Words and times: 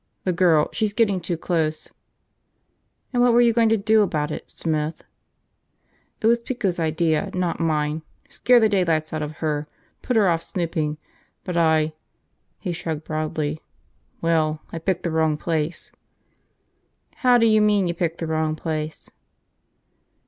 "The 0.23 0.33
girl. 0.33 0.67
She's 0.73 0.93
getting 0.93 1.21
too 1.21 1.37
close." 1.37 1.89
"And 3.13 3.21
what 3.21 3.33
were 3.33 3.39
you 3.41 3.53
going 3.53 3.69
to 3.69 3.77
do 3.77 4.01
about 4.01 4.31
it, 4.31 4.49
Smith?" 4.49 5.03
"It 6.21 6.25
was 6.25 6.39
Pico's 6.39 6.79
idea, 6.79 7.29
not 7.35 7.59
mine. 7.59 8.01
Scare 8.27 8.59
the 8.59 8.67
daylights 8.67 9.13
out 9.13 9.21
of 9.21 9.33
her, 9.45 9.67
put 10.01 10.15
her 10.17 10.27
off 10.27 10.41
snooping. 10.41 10.97
But 11.43 11.55
I..." 11.55 11.93
He 12.61 12.73
shrugged 12.73 13.03
broadly. 13.03 13.61
"Well, 14.21 14.63
I 14.73 14.79
picked 14.79 15.03
the 15.03 15.11
wrong 15.11 15.37
place." 15.37 15.91
"How 17.17 17.37
do 17.37 17.45
you 17.45 17.61
mean 17.61 17.87
you 17.87 17.93
picked 17.93 18.17
the 18.17 18.25
wrong 18.25 18.55
place?" 18.55 19.07